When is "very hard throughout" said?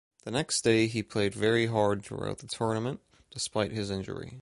1.35-2.39